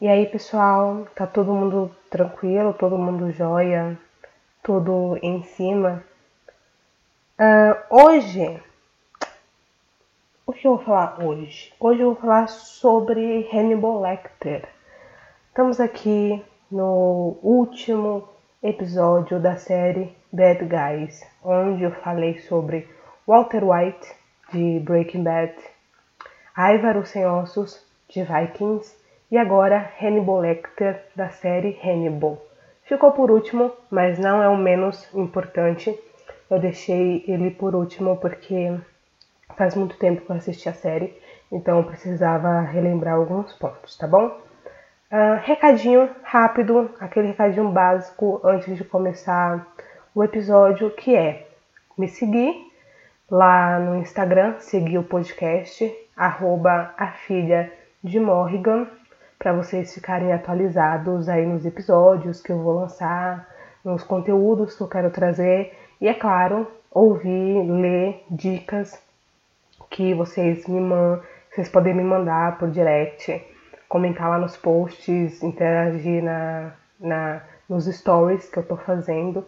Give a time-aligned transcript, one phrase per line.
[0.00, 3.98] E aí, pessoal, tá todo mundo tranquilo, todo mundo jóia,
[4.62, 6.02] tudo em cima?
[7.38, 8.62] Uh, hoje,
[10.46, 11.74] o que eu vou falar hoje?
[11.78, 14.66] Hoje eu vou falar sobre Hannibal Lecter.
[15.48, 16.42] Estamos aqui
[16.72, 18.26] no último
[18.62, 22.88] episódio da série Bad Guys, onde eu falei sobre
[23.26, 24.14] Walter White
[24.50, 25.54] de Breaking Bad,
[26.56, 28.99] Ivar Sem Ossos de Vikings
[29.30, 32.42] e agora Hannibal Lecter da série Hannibal.
[32.84, 35.96] Ficou por último, mas não é o menos importante.
[36.50, 38.76] Eu deixei ele por último porque
[39.56, 41.16] faz muito tempo que eu assisti a série,
[41.52, 44.26] então eu precisava relembrar alguns pontos, tá bom?
[45.12, 49.66] Uh, recadinho rápido, aquele recadinho básico antes de começar
[50.14, 51.46] o episódio, que é
[51.96, 52.54] me seguir
[53.30, 58.88] lá no Instagram, seguir o podcast, arroba a filha de Morrigan,
[59.40, 63.48] para vocês ficarem atualizados aí nos episódios que eu vou lançar,
[63.82, 69.02] nos conteúdos que eu quero trazer e, é claro, ouvir, ler dicas
[69.88, 73.42] que vocês me mandam, vocês podem me mandar por direct
[73.88, 79.44] comentar lá nos posts, interagir na, na, nos stories que eu tô fazendo.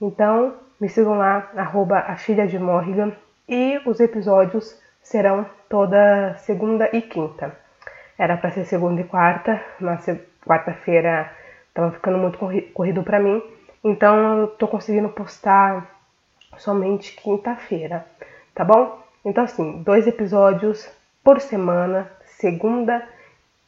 [0.00, 3.12] Então, me sigam lá, arroba a filha de Morrigan,
[3.48, 7.60] e os episódios serão toda segunda e quinta.
[8.18, 10.06] Era para ser segunda e quarta, mas
[10.46, 11.30] quarta-feira
[11.74, 12.38] tava ficando muito
[12.72, 13.42] corrido para mim,
[13.82, 15.90] então eu tô conseguindo postar
[16.58, 18.06] somente quinta-feira,
[18.54, 19.00] tá bom?
[19.24, 20.88] Então assim, dois episódios
[21.24, 23.06] por semana, segunda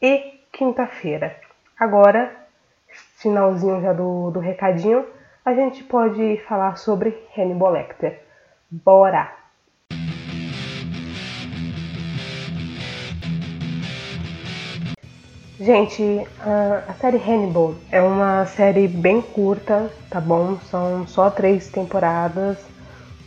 [0.01, 1.37] e quinta-feira.
[1.79, 2.31] Agora,
[3.17, 5.07] finalzinho já do, do recadinho,
[5.45, 8.21] a gente pode falar sobre Hannibal Lecter.
[8.71, 9.44] Bora!
[15.65, 20.59] Gente, a, série Hannibal é uma série bem curta, tá bom?
[20.71, 22.59] São só três temporadas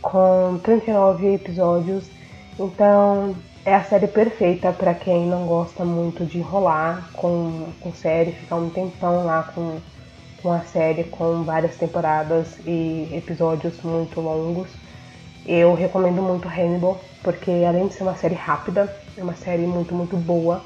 [0.00, 2.08] com 39 episódios.
[2.56, 8.30] Então, é a série perfeita para quem não gosta muito de enrolar com, com série,
[8.30, 9.78] ficar um tempão lá com,
[10.40, 14.68] com a série com várias temporadas e episódios muito longos.
[15.44, 19.92] Eu recomendo muito Hannibal, porque além de ser uma série rápida, é uma série muito,
[19.92, 20.62] muito boa.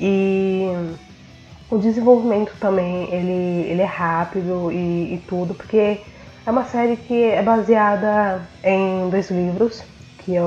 [0.00, 0.66] E
[1.70, 6.00] o desenvolvimento também, ele, ele é rápido e, e tudo, porque
[6.46, 9.82] é uma série que é baseada em dois livros,
[10.18, 10.40] que é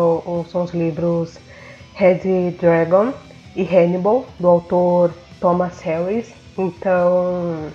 [0.49, 1.37] são os livros
[1.93, 3.13] Red Dragon
[3.55, 6.33] e Hannibal, do autor Thomas Harris.
[6.57, 7.69] Então,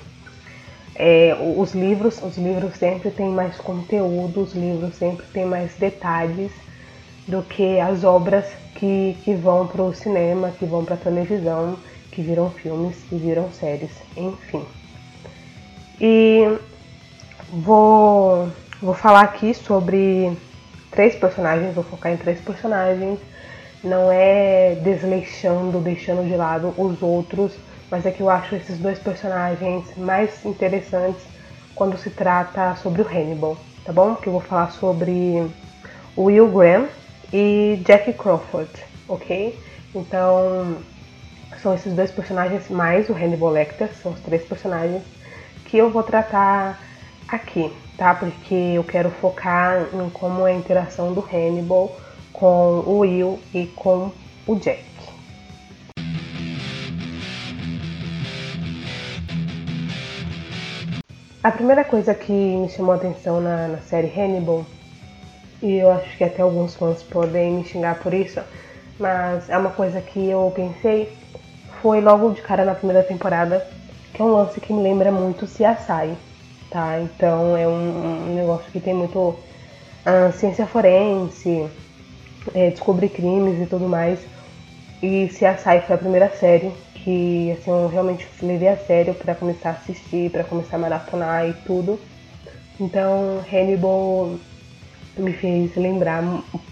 [0.95, 6.51] é, os livros, os livros sempre têm mais conteúdo, os livros sempre têm mais detalhes
[7.27, 8.45] do que as obras
[8.75, 11.77] que, que vão para o cinema, que vão para a televisão,
[12.13, 14.65] que viram filmes, que viram séries, enfim.
[16.01, 16.59] E
[17.51, 18.49] vou,
[18.81, 20.37] vou falar aqui sobre
[20.91, 23.19] três personagens, vou focar em três personagens
[23.87, 27.53] não é desleixando, deixando de lado os outros,
[27.91, 31.23] mas é que eu acho esses dois personagens mais interessantes
[31.75, 34.15] quando se trata sobre o Hannibal, tá bom?
[34.17, 35.47] Que eu vou falar sobre
[36.17, 36.89] Will Graham
[37.33, 38.71] e Jack Crawford,
[39.09, 39.59] ok?
[39.95, 40.77] Então,
[41.63, 45.03] são esses dois personagens mais o Hannibal Lecter, são os três personagens
[45.65, 46.81] que eu vou tratar
[47.29, 48.15] aqui, tá?
[48.15, 51.97] Porque eu quero focar em como é a interação do Hannibal
[52.33, 54.13] com o Will e com
[54.47, 54.85] o Jack.
[61.43, 64.67] A primeira coisa que me chamou a atenção na, na série Hannibal,
[65.63, 68.41] e eu acho que até alguns fãs podem me xingar por isso,
[68.99, 71.13] mas é uma coisa que eu pensei,
[71.83, 73.67] foi logo de cara na primeira temporada,
[74.13, 76.17] que é um lance que me lembra muito CSI,
[76.71, 76.99] tá?
[77.01, 81.69] Então é um, um negócio que tem muito uh, ciência forense,
[82.55, 84.19] é, descobrir crimes e tudo mais.
[85.03, 89.69] E CSI foi a primeira série que assim, eu realmente levei a sério para começar
[89.69, 92.01] a assistir, para começar a maratonar e tudo.
[92.81, 94.37] Então Hannibal
[95.17, 96.23] me fez lembrar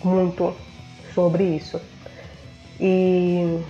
[0.03, 0.55] muito
[1.15, 1.81] sobre isso.
[2.81, 3.61] E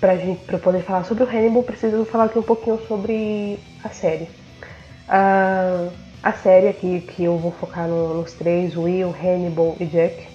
[0.00, 3.88] pra, gente, pra poder falar sobre o Hannibal, preciso falar aqui um pouquinho sobre a
[3.88, 4.28] série.
[5.08, 5.90] Uh,
[6.22, 10.26] a série aqui que eu vou focar no, nos três, Will, Hannibal e Jack,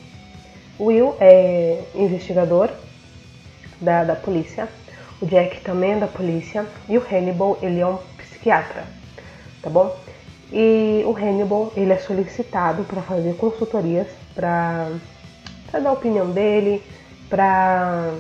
[0.80, 2.70] Will é investigador
[3.80, 4.68] da, da polícia,
[5.22, 8.84] o Jack também é da polícia e o Hannibal ele é um psiquiatra,
[9.62, 9.96] tá bom?
[10.56, 14.92] E o Hannibal ele é solicitado para fazer consultorias para
[15.72, 16.84] dar a opinião dele,
[17.28, 18.14] para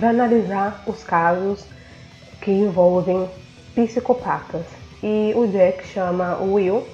[0.00, 1.66] analisar os casos
[2.40, 3.28] que envolvem
[3.74, 4.64] psicopatas.
[5.02, 6.86] E o Jack chama o Will,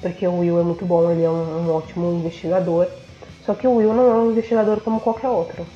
[0.00, 2.88] porque o Will é muito bom, ele é um, um ótimo investigador.
[3.44, 5.66] Só que o Will não é um investigador como qualquer outro.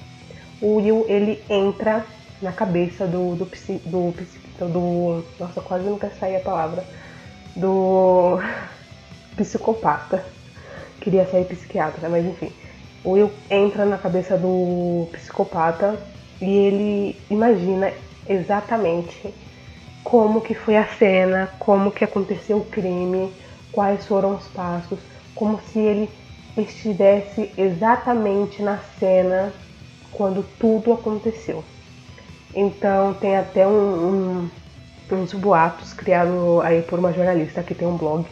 [0.63, 2.07] O Will ele entra
[2.41, 3.45] na cabeça do do,
[3.85, 4.15] do,
[4.69, 6.83] do, nossa quase nunca sai a palavra
[7.57, 8.41] do
[9.37, 10.25] psicopata.
[11.01, 12.53] Queria sair psiquiatra, mas enfim.
[13.05, 15.99] O Will entra na cabeça do psicopata
[16.41, 17.93] e ele imagina
[18.29, 19.35] exatamente
[20.05, 23.33] como que foi a cena, como que aconteceu o crime,
[23.73, 24.99] quais foram os passos,
[25.35, 26.09] como se ele
[26.57, 29.53] estivesse exatamente na cena
[30.13, 31.65] quando tudo aconteceu.
[32.55, 34.51] Então tem até um, um,
[35.15, 38.27] uns boatos criados aí por uma jornalista que tem um blog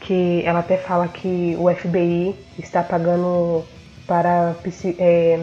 [0.00, 3.64] que ela até fala que o FBI está pagando
[4.06, 4.54] para
[4.98, 5.40] é,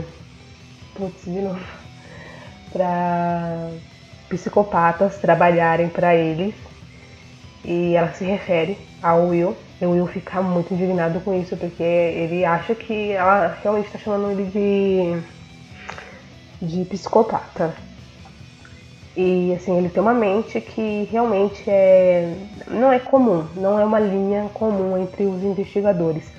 [0.96, 1.60] putz, de novo,
[2.72, 3.72] para
[4.30, 6.54] psicopatas trabalharem para eles
[7.66, 9.56] e ela se refere ao Will.
[9.81, 13.98] E o Will fica muito indignado com isso porque ele acha que ela realmente está
[13.98, 15.42] chamando ele de
[16.62, 17.74] de psicopata.
[19.16, 22.34] E assim, ele tem uma mente que realmente é
[22.68, 26.31] não é comum, não é uma linha comum entre os investigadores.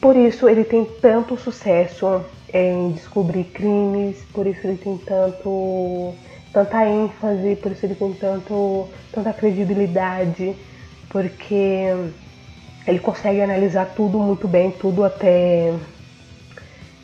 [0.00, 6.14] Por isso ele tem tanto sucesso em descobrir crimes, por isso ele tem tanto
[6.52, 10.56] tanta ênfase, por isso ele tem tanto tanta credibilidade,
[11.10, 11.92] porque
[12.86, 15.74] ele consegue analisar tudo muito bem, tudo até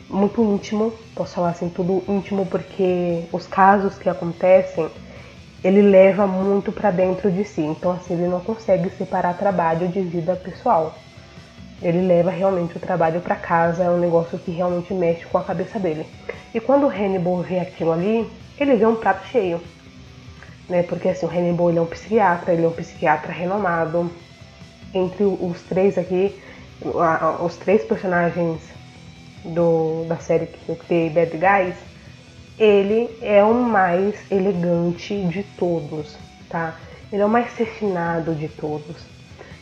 [0.09, 4.89] muito íntimo, posso falar assim, tudo íntimo porque os casos que acontecem
[5.63, 9.99] ele leva muito para dentro de si, então assim ele não consegue separar trabalho de
[9.99, 10.93] vida pessoal.
[11.81, 15.43] Ele leva realmente o trabalho para casa, é um negócio que realmente mexe com a
[15.43, 16.05] cabeça dele.
[16.53, 18.29] E quando o Hannibal vê aquilo ali,
[18.59, 19.59] ele vê um prato cheio,
[20.69, 20.83] né?
[20.83, 24.09] Porque assim o Hannibal ele é um psiquiatra, ele é um psiquiatra renomado.
[24.93, 26.39] Entre os três aqui,
[27.43, 28.61] os três personagens
[29.45, 31.75] do, da série que eu criei, Bad Guys,
[32.57, 36.17] ele é o mais elegante de todos,
[36.49, 36.75] tá?
[37.11, 39.05] Ele é o mais refinado de todos.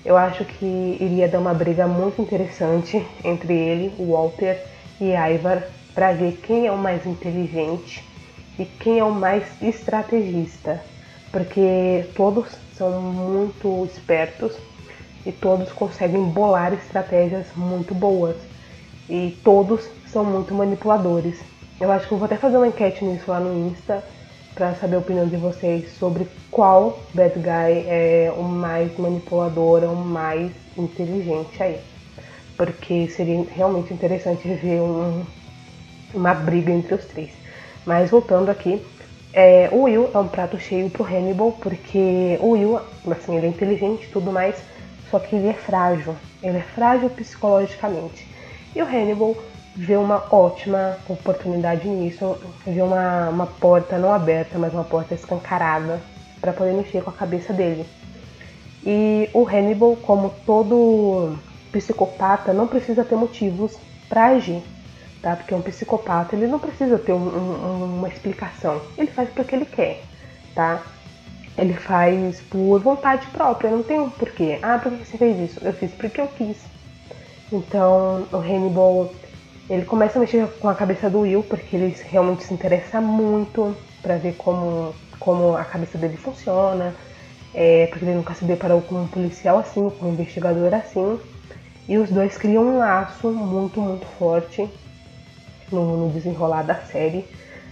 [0.05, 4.61] Eu acho que iria dar uma briga muito interessante entre ele, Walter
[4.99, 5.63] e Ivar,
[5.93, 8.03] para ver quem é o mais inteligente
[8.57, 10.81] e quem é o mais estrategista,
[11.31, 14.55] porque todos são muito espertos
[15.25, 18.35] e todos conseguem bolar estratégias muito boas
[19.09, 21.39] e todos são muito manipuladores.
[21.79, 24.03] Eu acho que eu vou até fazer uma enquete nisso lá no Insta
[24.53, 29.95] para saber a opinião de vocês sobre qual bad guy é o mais manipulador, o
[29.95, 31.79] mais inteligente aí.
[32.55, 35.23] Porque seria realmente interessante ver um,
[36.13, 37.31] uma briga entre os três.
[37.85, 38.85] Mas voltando aqui,
[39.33, 42.79] é, o Will é um prato cheio pro Hannibal, porque o Will,
[43.09, 44.55] assim, ele é inteligente e tudo mais,
[45.09, 46.15] só que ele é frágil.
[46.43, 48.32] Ele é frágil psicologicamente.
[48.75, 49.35] E o Hannibal
[49.75, 56.01] vê uma ótima oportunidade nisso, vê uma, uma porta não aberta, mas uma porta escancarada
[56.39, 57.85] para poder mexer com a cabeça dele.
[58.85, 61.37] E o Hannibal, como todo
[61.71, 63.77] psicopata, não precisa ter motivos
[64.09, 64.61] para agir
[65.23, 65.37] tá?
[65.37, 69.65] Porque um psicopata ele não precisa ter um, um, uma explicação, ele faz porque ele
[69.65, 70.03] quer,
[70.53, 70.83] tá?
[71.57, 74.59] Ele faz por vontade própria, não tem um porquê.
[74.61, 75.65] Ah, por que você fez isso?
[75.65, 76.57] Eu fiz porque eu quis.
[77.53, 79.13] Então o Hannibal
[79.69, 83.77] ele começa a mexer com a cabeça do Will porque ele realmente se interessa muito
[84.01, 86.95] para ver como, como a cabeça dele funciona,
[87.53, 91.19] é, porque ele nunca se deparou com um policial assim, com um investigador assim.
[91.87, 94.67] E os dois criam um laço muito, muito forte
[95.71, 97.25] no, no desenrolar da série.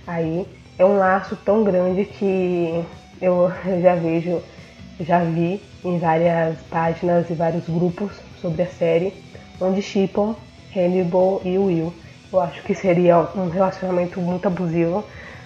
[0.06, 0.46] Aí
[0.78, 2.86] é um laço tão grande que
[3.20, 4.42] eu já vejo,
[5.00, 8.12] já vi em várias páginas e vários grupos
[8.42, 9.14] sobre a série,
[9.62, 10.36] onde chipam
[10.76, 11.94] Hannibal e Will.
[12.32, 15.04] Eu acho que seria um relacionamento muito abusivo.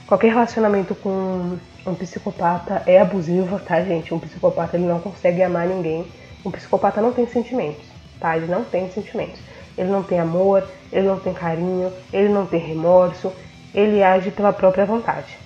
[0.07, 4.13] Qualquer relacionamento com um psicopata é abusivo, tá, gente?
[4.13, 6.05] Um psicopata ele não consegue amar ninguém.
[6.45, 7.83] Um psicopata não tem sentimentos,
[8.19, 8.37] tá?
[8.37, 9.39] Ele não tem sentimentos
[9.77, 13.31] ele não tem amor, ele não tem carinho, ele não tem remorso,
[13.73, 15.37] ele age pela própria vontade.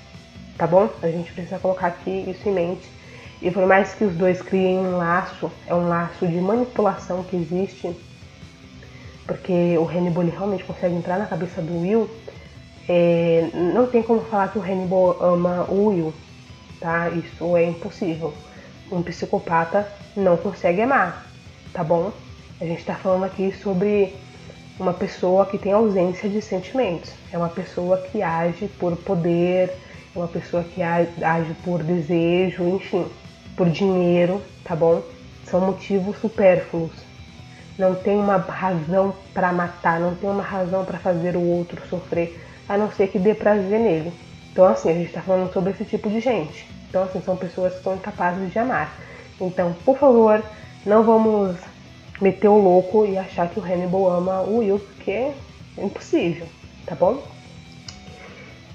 [0.58, 0.90] Tá bom?
[1.02, 2.90] A gente precisa colocar aqui isso em mente.
[3.42, 7.38] E por mais que os dois criem um laço, é um laço de manipulação que
[7.38, 7.96] existe,
[9.30, 12.10] porque o Hannibal realmente consegue entrar na cabeça do Will,
[12.90, 16.12] é, não tem como falar que o Hannibal ama o Will,
[16.80, 17.10] tá?
[17.10, 18.34] Isso é impossível.
[18.92, 21.28] Um psicopata não consegue amar,
[21.72, 22.12] tá bom?
[22.60, 24.16] A gente está falando aqui sobre
[24.80, 27.12] uma pessoa que tem ausência de sentimentos.
[27.32, 29.70] É uma pessoa que age por poder,
[30.16, 33.06] é uma pessoa que age por desejo, enfim,
[33.56, 35.04] por dinheiro, tá bom?
[35.46, 37.09] São motivos supérfluos.
[37.80, 42.38] Não tem uma razão para matar, não tem uma razão para fazer o outro sofrer,
[42.68, 44.12] a não ser que dê prazer nele.
[44.52, 46.68] Então, assim, a gente está falando sobre esse tipo de gente.
[46.90, 48.94] Então, assim, são pessoas que são incapazes de amar.
[49.40, 50.44] Então, por favor,
[50.86, 51.56] não vamos
[52.20, 55.34] meter o louco e achar que o Hannibal ama o Will, porque é
[55.78, 56.48] impossível,
[56.86, 57.24] tá bom?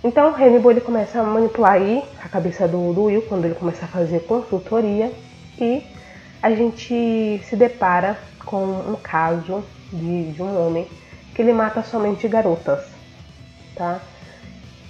[0.02, 3.54] Então, o Hannibal ele começa a manipular aí a cabeça do, do Will quando ele
[3.54, 5.12] começa a fazer consultoria
[5.60, 5.82] e
[6.42, 10.86] a gente se depara com um caso de, de um homem
[11.34, 12.84] que ele mata somente garotas,
[13.74, 14.00] tá?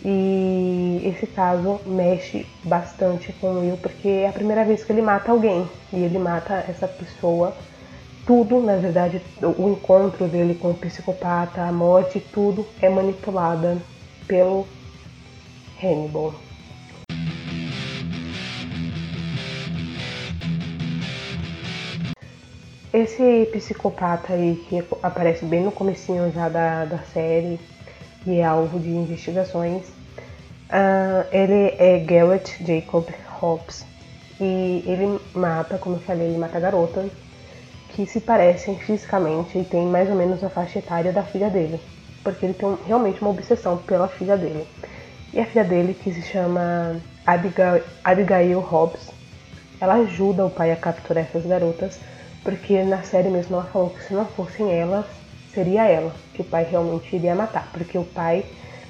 [0.04, 5.32] E esse caso mexe bastante com Will, porque é a primeira vez que ele mata
[5.32, 5.66] alguém.
[5.90, 7.56] E ele mata essa pessoa.
[8.26, 13.78] Tudo, na verdade, o encontro dele com o psicopata, a morte, tudo é manipulada
[14.26, 14.66] pelo
[15.82, 16.34] Hannibal.
[22.94, 27.60] Esse psicopata aí que aparece bem no comecinho já da, da série
[28.24, 29.92] e é alvo de investigações,
[30.74, 33.06] Uh, ele é Garrett Jacob
[33.38, 33.84] Hobbs
[34.40, 37.12] e ele mata, como eu falei, ele mata garotas
[37.90, 41.78] que se parecem fisicamente e tem mais ou menos a faixa etária da filha dele,
[42.24, 44.66] porque ele tem realmente uma obsessão pela filha dele.
[45.32, 49.12] E a filha dele, que se chama Abigail, Abigail Hobbs,
[49.80, 52.00] ela ajuda o pai a capturar essas garotas,
[52.44, 55.06] porque na série mesmo ela falou que se não fossem elas,
[55.52, 58.44] seria ela que o pai realmente iria matar, porque o pai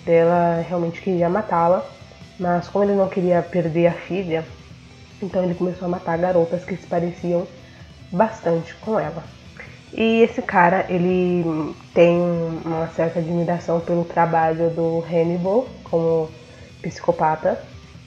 [0.04, 1.86] dela realmente queria matá-la,
[2.38, 4.44] mas como ele não queria perder a filha,
[5.22, 7.46] então ele começou a matar garotas que se pareciam
[8.10, 9.22] bastante com ela.
[9.92, 11.44] E esse cara, ele
[11.94, 12.20] tem
[12.64, 16.28] uma certa admiração pelo trabalho do Hannibal como
[16.82, 17.62] psicopata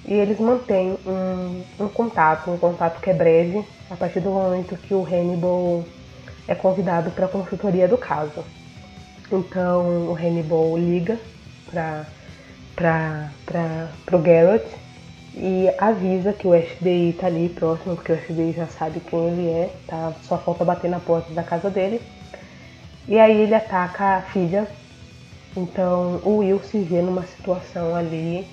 [0.07, 4.77] e eles mantêm um, um contato, um contato que é breve, a partir do momento
[4.77, 5.83] que o Hannibal
[6.47, 8.43] é convidado para a consultoria do caso.
[9.29, 11.19] Então o Hannibal liga
[11.69, 13.29] para
[14.13, 14.65] o Garrett
[15.35, 19.49] e avisa que o FBI tá ali próximo, porque o FBI já sabe quem ele
[19.49, 20.13] é, tá?
[20.23, 22.01] Só falta bater na porta da casa dele.
[23.07, 24.67] E aí ele ataca a filha.
[25.55, 28.47] Então o Will se vê numa situação ali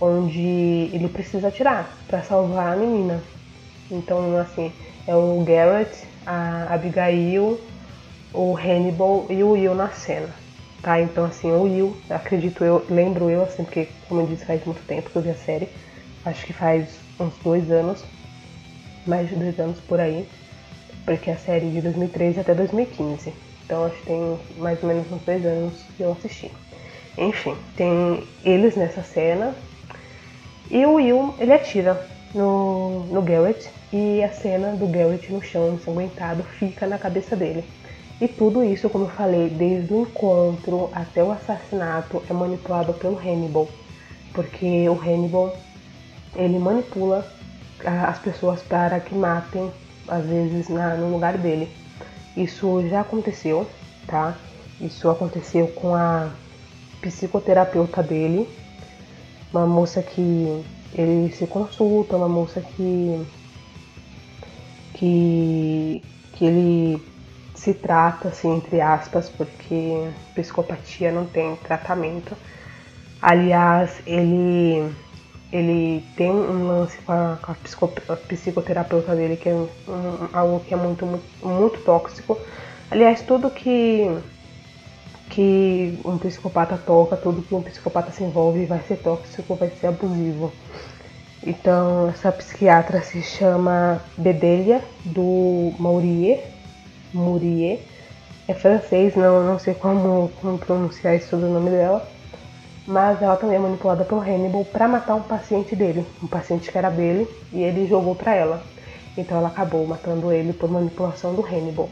[0.00, 3.22] onde ele precisa atirar para salvar a menina.
[3.90, 4.72] Então assim,
[5.06, 7.60] é o Garrett, a Abigail,
[8.32, 10.34] o Hannibal e o Will na cena.
[10.82, 11.00] Tá?
[11.00, 14.84] Então, assim, o Will, acredito eu, lembro eu, assim, porque, como eu disse, faz muito
[14.86, 15.68] tempo que eu vi a série.
[16.26, 18.04] Acho que faz uns dois anos,
[19.06, 20.28] mais de dois anos por aí,
[21.06, 23.32] porque a série é de 2013 até 2015.
[23.64, 26.50] Então, acho que tem mais ou menos uns dois anos que eu assisti.
[27.16, 29.54] Enfim, tem eles nessa cena.
[30.70, 35.74] E o Will, ele atira no, no Garrett e a cena do Garrett no chão
[35.74, 37.64] ensanguentado fica na cabeça dele.
[38.20, 43.18] E tudo isso, como eu falei, desde o encontro até o assassinato, é manipulado pelo
[43.18, 43.68] Hannibal.
[44.32, 45.56] Porque o Hannibal,
[46.34, 47.26] ele manipula
[47.84, 49.70] as pessoas para que matem,
[50.08, 51.68] às vezes, na, no lugar dele.
[52.36, 53.66] Isso já aconteceu,
[54.06, 54.36] tá?
[54.80, 56.30] Isso aconteceu com a
[57.00, 58.48] psicoterapeuta dele,
[59.58, 63.24] uma moça que ele se consulta, uma moça que
[64.94, 66.02] que,
[66.34, 67.02] que ele
[67.54, 72.36] se trata, assim, entre aspas, porque psicopatia não tem tratamento.
[73.20, 74.92] Aliás, ele,
[75.52, 80.60] ele tem um lance com a, com a, psicoterapeuta dele que é um, um, algo
[80.60, 82.38] que é muito, muito, muito tóxico.
[82.90, 84.10] Aliás, tudo que,
[85.30, 89.88] que um psicopata toca, tudo que um psicopata se envolve vai ser tóxico, vai ser
[89.88, 90.52] abusivo.
[91.46, 96.42] Então, essa psiquiatra se chama Bedelia, do Maurier,
[97.12, 97.80] Murier.
[98.48, 102.06] É francês, não, não sei como, como pronunciar esse sobrenome dela.
[102.86, 106.76] Mas ela também é manipulada pelo Hannibal para matar um paciente dele, um paciente que
[106.76, 108.62] era dele, e ele jogou para ela.
[109.16, 111.88] Então ela acabou matando ele por manipulação do Hannibal.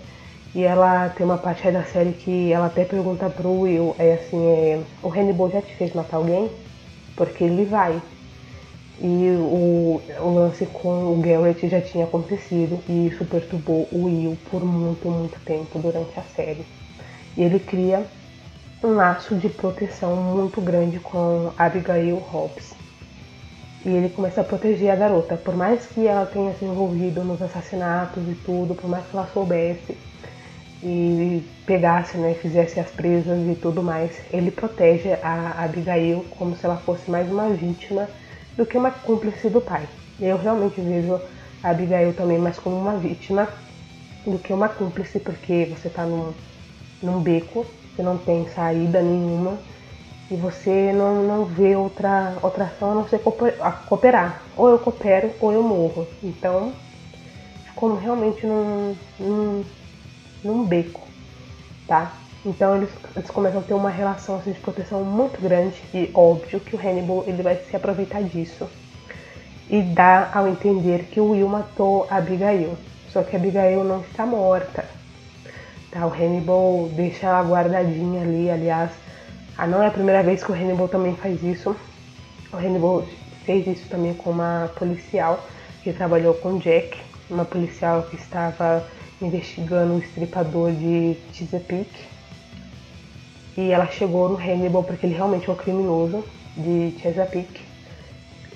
[0.54, 4.14] E ela tem uma parte aí da série que ela até pergunta pro Will, é
[4.14, 6.50] assim, é, o Hannibal já te fez matar alguém?
[7.16, 8.00] Porque ele vai.
[9.00, 14.36] E o, o lance com o Garrett já tinha acontecido e isso perturbou o Will
[14.50, 16.64] por muito, muito tempo durante a série.
[17.36, 18.04] E ele cria
[18.84, 22.74] um laço de proteção muito grande com Abigail Hobbs.
[23.84, 27.40] E ele começa a proteger a garota, por mais que ela tenha se envolvido nos
[27.40, 29.96] assassinatos e tudo, por mais que ela soubesse,
[30.82, 36.64] e pegasse, né, fizesse as presas e tudo mais, ele protege a Abigail como se
[36.66, 38.08] ela fosse mais uma vítima
[38.56, 39.88] do que uma cúmplice do pai.
[40.20, 41.20] Eu realmente vejo
[41.62, 43.48] a Abigail também mais como uma vítima
[44.26, 46.32] do que uma cúmplice, porque você está num,
[47.02, 49.58] num beco, você não tem saída nenhuma
[50.30, 54.42] e você não, não vê outra, outra ação a não ser cooperar.
[54.56, 56.06] Ou eu coopero ou eu morro.
[56.22, 56.72] Então,
[57.66, 59.64] ficou realmente num, num
[60.44, 61.00] num beco,
[61.86, 62.12] tá?
[62.44, 66.58] Então eles, eles começam a ter uma relação assim, de proteção muito grande e óbvio
[66.58, 68.68] que o Hannibal ele vai se aproveitar disso
[69.70, 72.76] e dá ao entender que o Will matou a Abigail.
[73.10, 74.84] Só que a Abigail não está morta.
[75.90, 76.06] Tá?
[76.06, 78.90] O Hannibal deixa ela guardadinha ali, aliás,
[79.56, 81.76] ah, não é a primeira vez que o Hannibal também faz isso.
[82.52, 83.04] O Hannibal
[83.44, 85.46] fez isso também com uma policial
[85.82, 86.98] que trabalhou com Jack,
[87.30, 88.84] uma policial que estava
[89.24, 92.12] investigando o estripador de Chesapeake.
[93.56, 96.24] E ela chegou no Hannibal porque ele realmente é o criminoso
[96.56, 97.60] de Chesapeake.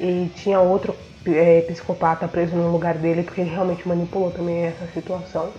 [0.00, 0.94] E tinha outro
[1.26, 5.52] é, psicopata preso no lugar dele porque ele realmente manipulou também essa situação.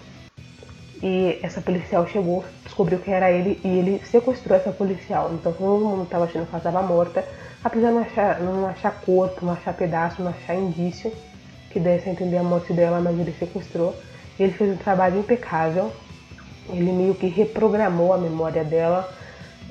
[1.01, 5.31] E essa policial chegou, descobriu que era ele e ele sequestrou essa policial.
[5.33, 7.23] Então todo mundo estava achando que ela estava morta,
[7.63, 11.11] apesar de não achar, não achar corpo, não achar pedaço, não achar indício
[11.69, 13.95] que desse a entender a morte dela, mas ele sequestrou.
[14.39, 15.91] Ele fez um trabalho impecável.
[16.69, 19.09] Ele meio que reprogramou a memória dela,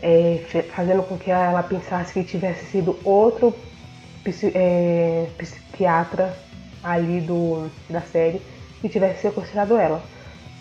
[0.02, 0.40] é,
[0.74, 3.54] fazendo com que ela pensasse que tivesse sido outro
[4.54, 6.34] é, psiquiatra
[6.82, 8.40] ali do, da série
[8.80, 10.02] que tivesse sequestrado ela.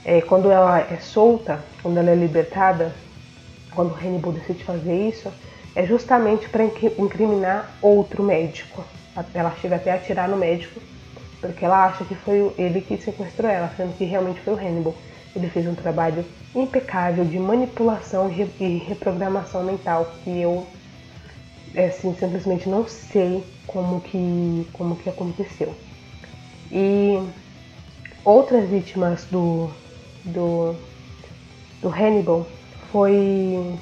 [0.03, 2.93] É, quando ela é solta, quando ela é libertada,
[3.73, 5.31] quando o Hannibal decide fazer isso,
[5.75, 8.83] é justamente para incriminar outro médico.
[9.33, 10.79] Ela chega até a atirar no médico
[11.47, 14.95] porque ela acha que foi ele que sequestrou ela, sendo que realmente foi o Hannibal.
[15.35, 20.65] Ele fez um trabalho impecável de manipulação e reprogramação mental que eu
[21.77, 25.73] assim, simplesmente não sei como que, como que aconteceu.
[26.71, 27.21] E
[28.23, 29.69] outras vítimas do,
[30.23, 30.75] do,
[31.81, 32.47] do Hannibal
[32.91, 33.77] foi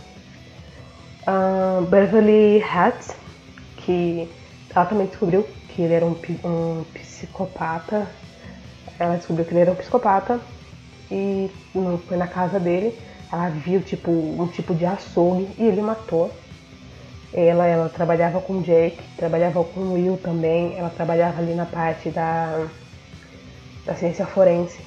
[1.27, 3.15] uh, Beverly Hatz,
[3.77, 4.29] que
[4.75, 8.07] ela também descobriu que ele era um, um psicopata.
[8.99, 10.39] Ela descobriu que ele era um psicopata
[11.11, 11.49] e
[12.07, 12.97] foi na casa dele.
[13.31, 16.31] Ela viu tipo um tipo de açougue e ele matou.
[17.33, 20.77] Ela, ela trabalhava com Jake, trabalhava com Will também.
[20.77, 22.67] Ela trabalhava ali na parte da,
[23.85, 24.79] da ciência forense.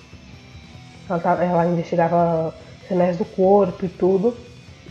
[1.10, 2.54] Ela, ela investigava
[2.86, 4.36] sinais do corpo e tudo.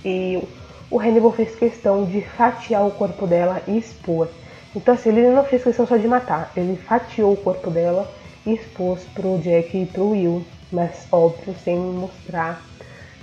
[0.03, 0.43] E
[0.91, 4.27] o Hannibal fez questão de fatiar o corpo dela e expor.
[4.75, 8.11] Então assim, ele não fez questão só de matar, ele fatiou o corpo dela
[8.45, 12.61] e expôs pro Jack e pro Will, mas óbvio, sem mostrar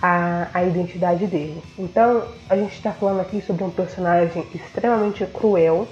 [0.00, 1.62] a, a identidade dele.
[1.78, 5.86] Então a gente está falando aqui sobre um personagem extremamente cruel,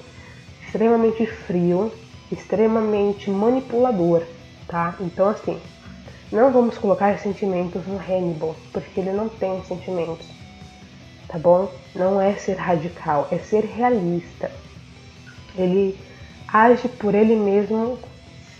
[0.66, 1.92] extremamente frio,
[2.32, 4.22] extremamente manipulador,
[4.66, 4.94] tá?
[4.98, 5.60] Então assim,
[6.32, 10.26] não vamos colocar sentimentos no Hannibal, porque ele não tem sentimentos,
[11.28, 11.70] tá bom?
[11.94, 14.50] Não é ser radical, é ser realista.
[15.56, 15.98] Ele
[16.52, 17.98] age por ele mesmo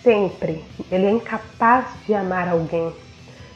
[0.03, 0.65] sempre.
[0.91, 2.93] Ele é incapaz de amar alguém.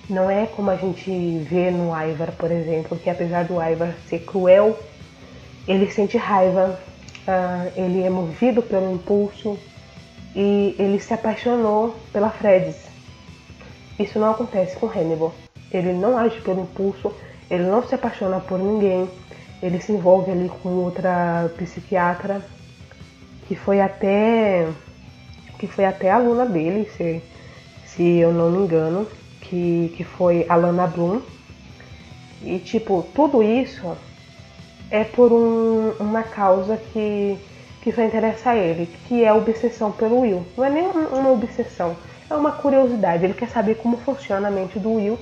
[0.08, 1.10] Não é como a gente
[1.48, 4.78] vê no Ivar, por exemplo, que apesar do Ivar ser cruel,
[5.66, 6.78] ele sente raiva,
[7.26, 9.58] uh, ele é movido pelo impulso
[10.36, 12.76] e ele se apaixonou pela Fredes.
[13.98, 15.32] Isso não acontece com Hannibal.
[15.72, 17.12] Ele não age pelo impulso,
[17.50, 19.08] ele não se apaixona por ninguém,
[19.62, 22.42] ele se envolve ali com outra psiquiatra
[23.46, 24.66] que foi até
[25.58, 27.22] que foi até aluna dele, se,
[27.86, 29.06] se eu não me engano,
[29.40, 31.20] que, que foi a Lana Bloom.
[32.42, 33.96] E tipo, tudo isso
[34.90, 37.38] é por um, uma causa que,
[37.80, 40.44] que só interessa a ele, que é a obsessão pelo Will.
[40.56, 41.96] Não é nem uma obsessão,
[42.28, 43.24] é uma curiosidade.
[43.24, 45.18] Ele quer saber como funciona a mente do Will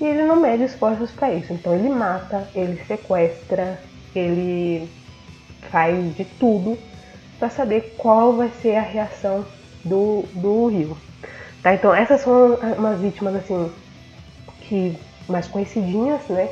[0.00, 1.52] e ele não mede esforços para isso.
[1.52, 3.78] Então ele mata, ele sequestra,
[4.14, 4.88] ele
[5.70, 6.76] faz de tudo
[7.38, 9.44] para saber qual vai ser a reação
[9.84, 10.96] do, do rio.
[11.62, 11.74] Tá?
[11.74, 13.70] Então essas são umas vítimas assim
[14.60, 14.96] que
[15.28, 16.48] mais conhecidinhas, né?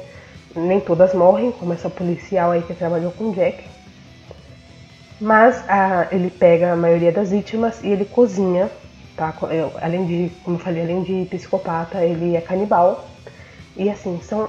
[0.55, 3.64] Nem todas morrem, como essa policial aí que trabalhou com Jack.
[5.20, 8.70] Mas a, ele pega a maioria das vítimas e ele cozinha,
[9.16, 9.35] tá?
[9.81, 13.09] Além de, como eu falei, além de psicopata, ele é canibal.
[13.77, 14.49] E assim, são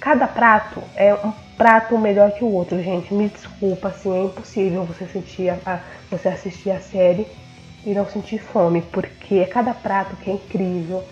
[0.00, 3.12] cada prato é um prato melhor que o outro, gente.
[3.12, 7.26] Me desculpa, assim, é impossível você sentir a, você assistir a série
[7.84, 11.04] e não sentir fome, porque é cada prato que é incrível,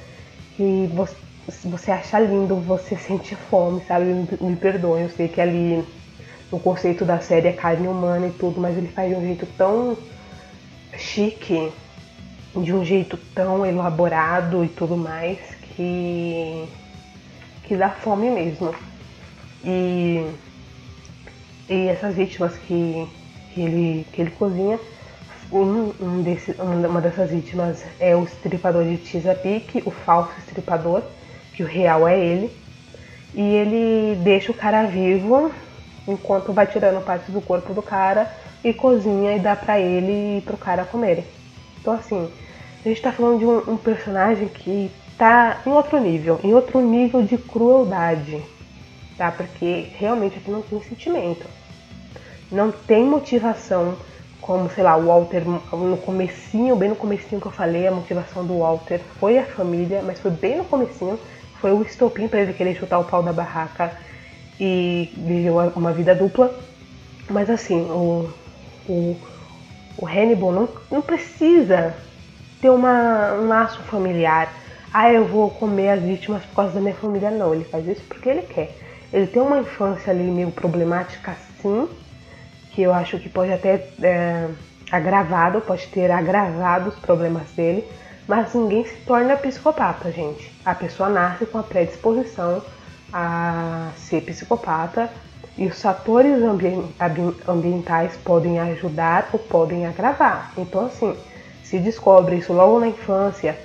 [0.57, 1.17] que você,
[1.65, 4.07] você acha lindo, você sente fome, sabe?
[4.07, 5.85] Me, me perdoe, eu sei que ali
[6.51, 9.47] no conceito da série é carne humana e tudo, mas ele faz de um jeito
[9.57, 9.97] tão
[10.97, 11.73] chique,
[12.55, 15.39] de um jeito tão elaborado e tudo mais,
[15.75, 16.69] que,
[17.65, 18.75] que dá fome mesmo.
[19.65, 20.27] E,
[21.69, 23.09] e essas vítimas que,
[23.55, 24.79] que, ele, que ele cozinha,
[25.53, 31.03] um, um desse, uma dessas vítimas é o estripador de Chesapeake, o falso estripador,
[31.55, 32.51] que o real é ele.
[33.35, 35.53] E ele deixa o cara vivo
[36.07, 38.31] enquanto vai tirando partes do corpo do cara
[38.65, 41.25] e cozinha e dá pra ele e pro cara comerem.
[41.81, 42.31] Então assim,
[42.85, 46.81] a gente tá falando de um, um personagem que tá em outro nível, em outro
[46.81, 48.43] nível de crueldade,
[49.17, 49.31] tá?
[49.31, 51.47] Porque realmente aqui não tem sentimento.
[52.51, 53.97] Não tem motivação
[54.43, 58.45] como, sei lá, o Walter no comecinho, bem no comecinho que eu falei, a motivação
[58.45, 61.19] do Walter foi a família, mas foi bem no comecinho,
[61.61, 63.97] foi o estopim para ele querer chutar o pau da barraca
[64.59, 66.53] e viver uma vida dupla.
[67.31, 68.29] Mas assim, o,
[68.89, 69.17] o,
[69.97, 71.95] o Hannibal não, não precisa
[72.61, 74.53] ter uma, um laço familiar.
[74.93, 77.31] Ah, eu vou comer as vítimas por causa da minha família.
[77.31, 78.77] Não, ele faz isso porque ele quer.
[79.13, 81.89] Ele tem uma infância ali meio problemática, sim,
[82.71, 84.49] que eu acho que pode até é,
[84.91, 87.87] agravado, pode ter agravado os problemas dele,
[88.27, 90.53] mas ninguém se torna psicopata, gente.
[90.65, 92.63] A pessoa nasce com a predisposição
[93.13, 95.11] a ser psicopata
[95.59, 96.39] e os fatores
[97.47, 100.53] ambientais podem ajudar ou podem agravar.
[100.57, 101.15] Então, assim,
[101.63, 103.59] se descobre isso logo na infância,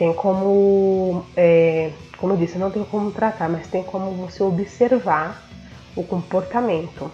[0.00, 5.46] tem como, é, como eu disse, não tem como tratar, mas tem como você observar
[5.94, 7.10] o comportamento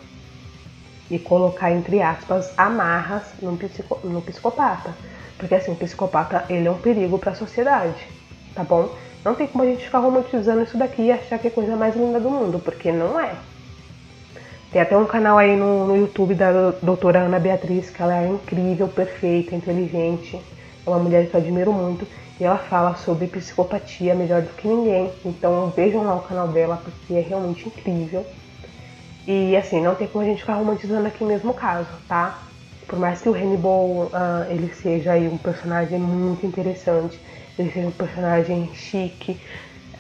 [1.11, 4.95] e colocar entre aspas amarras no, psico, no psicopata.
[5.37, 8.07] Porque assim, o psicopata ele é um perigo para a sociedade,
[8.55, 8.89] tá bom?
[9.25, 11.75] Não tem como a gente ficar romantizando isso daqui e achar que é a coisa
[11.75, 13.35] mais linda do mundo, porque não é.
[14.71, 18.29] Tem até um canal aí no, no YouTube da doutora Ana Beatriz, que ela é
[18.29, 20.41] incrível, perfeita, inteligente,
[20.87, 22.07] é uma mulher que eu admiro muito,
[22.39, 25.13] e ela fala sobre psicopatia melhor do que ninguém.
[25.25, 28.25] Então vejam lá o canal dela, porque é realmente incrível.
[29.27, 32.47] E assim, não tem como a gente ficar romantizando aqui mesmo caso, tá?
[32.87, 34.11] Por mais que o Hannibal uh,
[34.49, 37.21] ele seja aí um personagem muito interessante,
[37.59, 39.41] ele seja um personagem chique,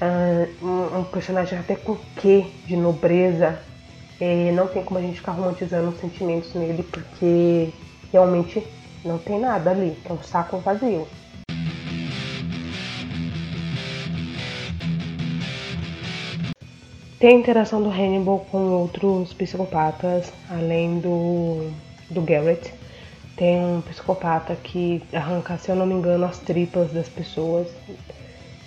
[0.00, 3.58] uh, um, um, personagem até com quê de nobreza,
[4.20, 7.72] eh, não tem como a gente ficar romantizando os sentimentos nele, porque
[8.12, 8.64] realmente
[9.06, 11.06] não tem nada ali, é um saco vazio.
[17.18, 21.70] Tem a interação do Hannibal com outros psicopatas, além do,
[22.10, 22.74] do Garrett.
[23.36, 27.68] Tem um psicopata que arranca, se eu não me engano, as tripas das pessoas.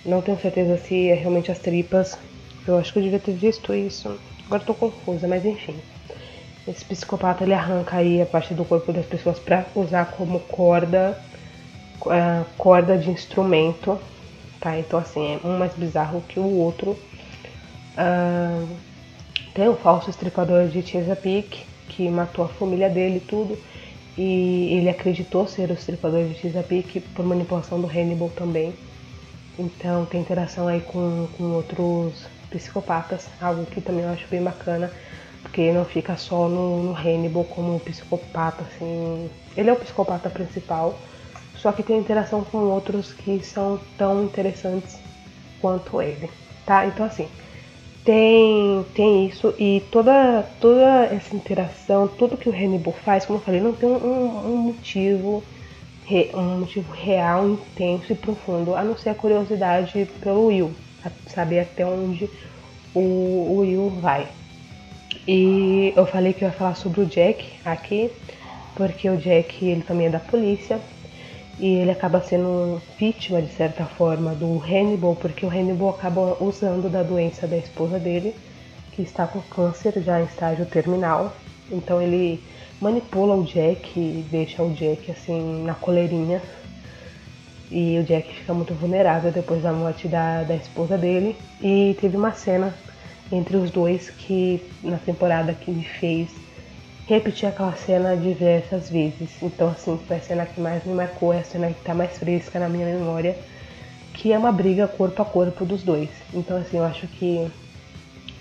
[0.04, 2.18] Não tenho certeza se é realmente as tripas.
[2.66, 4.18] Eu acho que eu devia ter visto isso.
[4.46, 5.76] Agora tô confusa, mas enfim.
[6.70, 11.18] Esse psicopata ele arranca aí a parte do corpo das pessoas para usar como corda,
[12.02, 13.98] uh, corda de instrumento,
[14.60, 14.78] tá?
[14.78, 16.96] Então assim, é um mais bizarro que o outro.
[19.52, 23.58] Tem o falso estripador de Chesapeake, que matou a família dele e tudo.
[24.16, 28.72] E ele acreditou ser o estripador de Chesapeake por manipulação do Hannibal também.
[29.58, 34.90] Então tem interação aí com, com outros psicopatas, algo que também eu acho bem bacana,
[35.42, 39.30] porque não fica só no, no Hannibal como um psicopata, assim.
[39.56, 40.98] Ele é o psicopata principal,
[41.56, 44.98] só que tem interação com outros que são tão interessantes
[45.60, 46.30] quanto ele,
[46.64, 46.86] tá?
[46.86, 47.28] Então assim,
[48.04, 53.42] tem, tem isso e toda, toda essa interação, tudo que o Hannibal faz, como eu
[53.42, 55.42] falei, não tem um, um motivo
[56.34, 60.74] um motivo real, intenso e profundo, a não ser a curiosidade pelo Will,
[61.28, 62.28] saber até onde
[62.92, 64.26] o, o Will vai.
[65.26, 68.10] E eu falei que eu ia falar sobre o Jack aqui,
[68.74, 70.80] porque o Jack ele também é da polícia
[71.58, 76.90] e ele acaba sendo vítima de certa forma do Hannibal, porque o Hannibal acaba usando
[76.90, 78.34] da doença da esposa dele,
[78.92, 81.34] que está com câncer já em estágio terminal.
[81.70, 82.42] Então ele
[82.80, 86.40] manipula o Jack e deixa o Jack assim na coleirinha.
[87.70, 91.36] E o Jack fica muito vulnerável depois da morte da, da esposa dele.
[91.60, 92.74] E teve uma cena
[93.32, 96.30] entre os dois que na temporada que me fez
[97.06, 99.30] repetir aquela cena diversas vezes.
[99.42, 102.16] Então, assim, foi a cena que mais me marcou, é a cena que tá mais
[102.16, 103.36] fresca na minha memória,
[104.14, 106.10] que é uma briga corpo a corpo dos dois.
[106.32, 107.50] Então, assim, eu acho que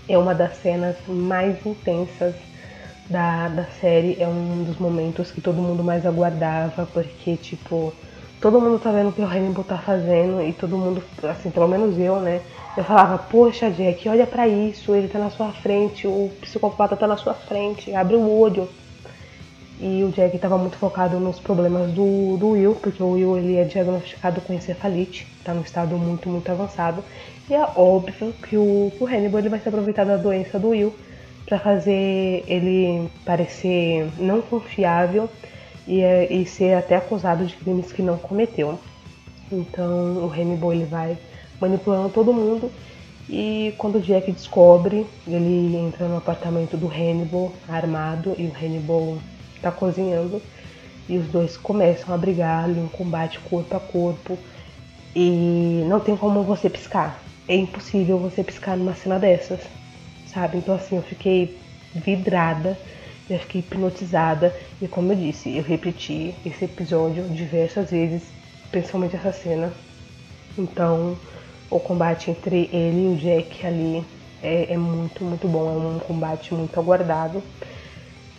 [0.08, 2.36] é uma das cenas mais intensas
[3.10, 7.92] da, da série, é um dos momentos que todo mundo mais aguardava, porque, tipo,
[8.40, 11.68] todo mundo tá vendo o que o Hannibal tá fazendo e todo mundo, assim, pelo
[11.68, 12.42] menos eu, né?
[12.78, 17.08] Eu falava, poxa Jack, olha para isso, ele tá na sua frente, o psicopata tá
[17.08, 18.70] na sua frente, abre o olho.
[19.82, 23.56] E o Jack estava muito focado nos problemas do, do Will, porque o Will ele
[23.56, 27.04] é diagnosticado com encefalite, está num estado muito, muito avançado.
[27.50, 30.94] E é óbvio que o, o Hannibal ele vai se aproveitar da doença do Will
[31.46, 35.30] para fazer ele parecer não confiável
[35.88, 38.78] e, é, e ser até acusado de crimes que não cometeu.
[39.52, 41.18] Então o Hannibal ele vai
[41.60, 42.72] manipulando todo mundo
[43.30, 49.20] e quando o Jack descobre, ele entra no apartamento do Hannibal armado e o Hannibal
[49.62, 50.42] tá cozinhando
[51.08, 54.38] e os dois começam a brigar ali, um combate corpo a corpo
[55.16, 57.22] e não tem como você piscar.
[57.48, 59.60] É impossível você piscar numa cena dessas,
[60.28, 60.58] sabe?
[60.58, 61.60] Então assim, eu fiquei
[61.94, 62.80] vidrada,
[63.30, 68.24] eu fiquei hipnotizada e como eu disse, eu repeti esse episódio diversas vezes,
[68.72, 69.72] principalmente essa cena.
[70.58, 71.16] Então,
[71.70, 74.04] o combate entre ele e o Jack ali
[74.42, 77.44] é, é muito, muito bom, é um combate muito aguardado.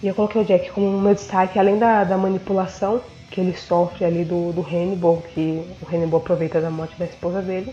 [0.02, 4.04] E eu coloquei o Jack como meu destaque, além da, da manipulação que ele sofre
[4.04, 7.72] ali do, do Hannibal, que o Hannibal aproveita da morte da esposa dele,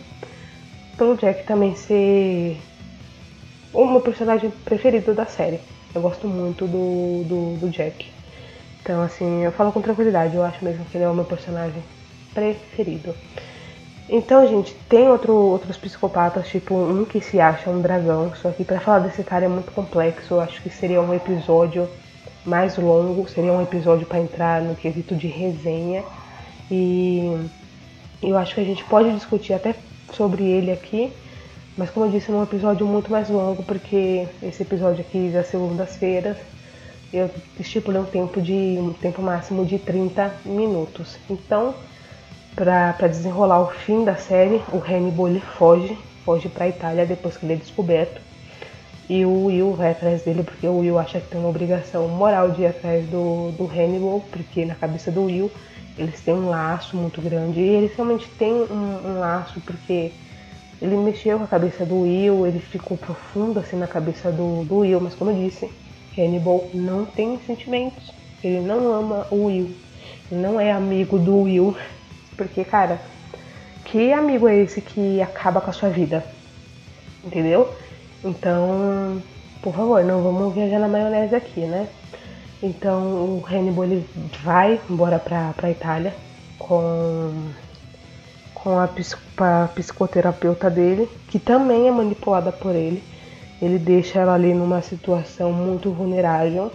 [0.98, 2.58] pelo Jack também ser
[3.74, 5.60] o meu personagem preferido da série.
[5.96, 8.12] Eu gosto muito do, do, do Jack.
[8.82, 11.84] Então, assim, eu falo com tranquilidade, eu acho mesmo que ele é o meu personagem
[12.34, 13.16] preferido.
[14.10, 18.64] Então, gente, tem outro, outros psicopatas, tipo um que se acha um dragão, só que
[18.64, 21.90] para falar desse cara é muito complexo, eu acho que seria um episódio
[22.46, 26.04] mais longo, seria um episódio para entrar no quesito de resenha.
[26.72, 27.50] E
[28.24, 29.76] eu acho que a gente pode discutir até
[30.14, 31.12] sobre ele aqui,
[31.78, 35.48] mas como eu disse, é um episódio muito mais longo, porque esse episódio aqui das
[35.48, 36.38] segundas-feiras
[37.14, 41.18] eu estipulei um tempo de um tempo máximo de 30 minutos.
[41.30, 41.74] Então,
[42.58, 47.38] para desenrolar o fim da série, o Hannibal ele foge, foge para a Itália depois
[47.38, 48.20] que ele é descoberto.
[49.08, 52.50] E o Will vai atrás dele porque o Will acha que tem uma obrigação moral
[52.50, 55.52] de ir atrás do, do Hannibal, porque na cabeça do Will
[56.00, 57.60] eles têm um laço muito grande.
[57.60, 60.12] E eles realmente têm um, um laço porque
[60.82, 64.80] ele mexeu com a cabeça do Will, ele ficou profundo assim na cabeça do, do
[64.80, 65.70] Will, mas como eu disse,
[66.18, 68.12] Hannibal não tem sentimentos.
[68.44, 69.76] Ele não ama o Will.
[70.32, 71.76] Não é amigo do Will.
[72.38, 73.02] Porque, cara,
[73.84, 76.24] que amigo é esse que acaba com a sua vida?
[77.24, 77.74] Entendeu?
[78.24, 79.22] Então,
[79.62, 81.88] por favor, não vamos viajar na maionese aqui, né?
[82.62, 84.10] Então o Hannibal ele
[84.44, 86.14] vai embora pra, pra Itália
[86.58, 87.52] com,
[88.54, 93.04] com a, a psicoterapeuta dele, que também é manipulada por ele.
[93.62, 96.72] Ele deixa ela ali numa situação muito vulnerável.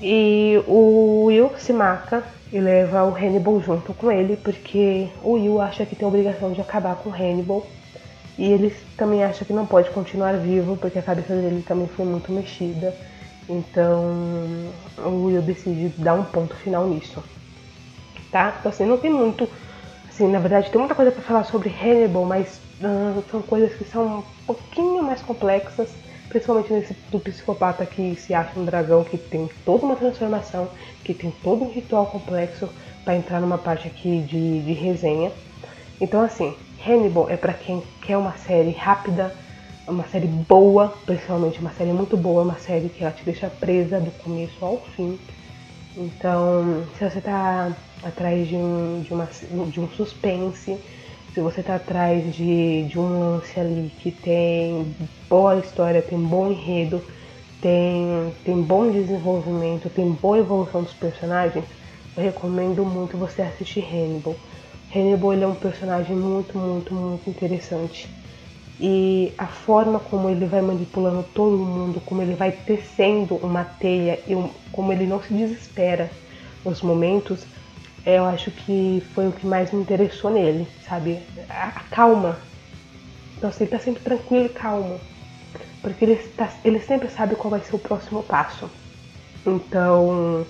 [0.00, 5.60] E o Will se mata e leva o Hannibal junto com ele, porque o Will
[5.60, 7.66] acha que tem a obrigação de acabar com o Hannibal
[8.38, 12.04] e ele também acha que não pode continuar vivo porque a cabeça dele também foi
[12.04, 12.94] muito mexida.
[13.48, 17.22] Então o Will decide dar um ponto final nisso.
[18.30, 18.54] Tá?
[18.60, 19.48] Então assim, não tem muito.
[20.08, 23.84] Assim, na verdade tem muita coisa para falar sobre Hannibal, mas uh, são coisas que
[23.84, 25.88] são um pouquinho mais complexas.
[26.36, 30.68] Principalmente nesse do psicopata que se acha um dragão, que tem toda uma transformação,
[31.02, 32.68] que tem todo um ritual complexo
[33.02, 35.32] para entrar numa parte aqui de, de resenha.
[35.98, 36.54] Então assim,
[36.86, 39.34] Hannibal é para quem quer uma série rápida,
[39.88, 43.98] uma série boa, principalmente uma série muito boa, uma série que ela te deixa presa
[43.98, 45.18] do começo ao fim.
[45.96, 47.72] Então, se você tá
[48.02, 49.26] atrás de um, de uma,
[49.70, 50.78] de um suspense,
[51.36, 54.96] se você tá atrás de, de um lance ali que tem
[55.28, 57.04] boa história, tem bom enredo,
[57.60, 61.66] tem, tem bom desenvolvimento, tem boa evolução dos personagens,
[62.16, 64.34] eu recomendo muito você assistir Hannibal.
[64.94, 68.08] Hannibal ele é um personagem muito, muito, muito interessante.
[68.80, 74.18] E a forma como ele vai manipulando todo mundo, como ele vai tecendo uma teia
[74.26, 76.10] e um, como ele não se desespera
[76.64, 77.46] nos momentos,
[78.06, 81.20] eu acho que foi o que mais me interessou nele, sabe?
[81.50, 82.38] A, a calma.
[83.36, 85.00] Então ele tá sempre tranquilo e calmo.
[85.82, 88.70] Porque ele, tá, ele sempre sabe qual vai ser o próximo passo.
[89.44, 90.46] Então,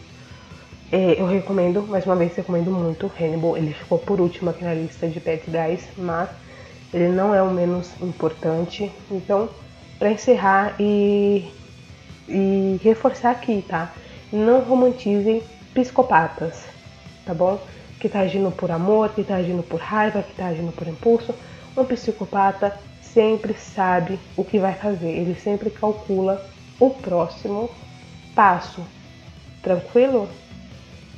[0.93, 3.57] é, eu recomendo, mais uma vez, recomendo muito Hannibal.
[3.57, 6.29] Ele ficou por último aqui na lista de Bad Guys, mas
[6.93, 8.93] ele não é o menos importante.
[9.11, 9.49] Então,
[9.99, 11.51] para encerrar e,
[12.29, 13.93] e reforçar aqui, tá?
[14.31, 15.43] Não romantizem
[15.73, 16.76] psicopatas,
[17.27, 17.61] tá bom?
[18.01, 21.35] Que tá agindo por amor, que tá agindo por raiva, que tá agindo por impulso.
[21.77, 26.43] Um psicopata sempre sabe o que vai fazer, ele sempre calcula
[26.81, 27.69] o próximo
[28.35, 28.83] passo.
[29.63, 30.29] Tranquilo?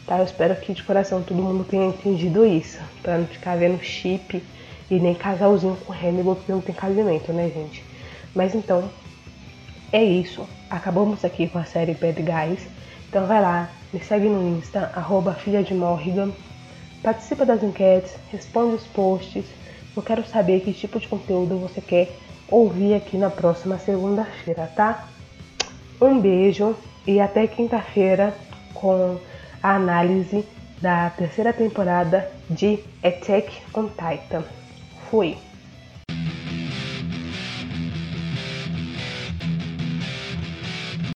[0.09, 0.18] tá?
[0.18, 4.42] Eu espero que de coração todo mundo tenha entendido isso, para não ficar vendo chip
[4.90, 7.85] e nem casalzinho com Hannibal, porque não tem casamento, né, gente?
[8.35, 8.90] Mas então,
[9.92, 10.49] é isso.
[10.71, 12.66] Acabamos aqui com a série Bad Guys.
[13.09, 16.31] Então vai lá, me segue no Insta, arroba filha de Morrigan.
[17.03, 19.44] Participa das enquetes, responde os posts.
[19.97, 22.14] Eu quero saber que tipo de conteúdo você quer
[22.51, 25.09] ouvir aqui na próxima segunda-feira, tá?
[26.01, 28.35] Um beijo e até quinta-feira
[28.75, 29.18] com
[29.62, 30.44] a análise
[30.81, 34.44] da terceira temporada de Attack on Titan.
[35.11, 35.48] Fui!